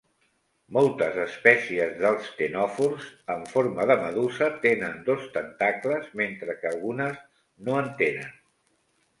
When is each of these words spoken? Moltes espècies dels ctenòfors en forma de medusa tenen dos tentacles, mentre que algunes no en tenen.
Moltes 0.77 1.17
espècies 1.23 1.91
dels 1.99 2.29
ctenòfors 2.37 3.05
en 3.35 3.45
forma 3.51 3.87
de 3.91 3.99
medusa 4.05 4.49
tenen 4.65 4.97
dos 5.11 5.29
tentacles, 5.37 6.11
mentre 6.23 6.57
que 6.63 6.73
algunes 6.75 7.21
no 7.69 7.81
en 7.85 7.93
tenen. 8.05 8.35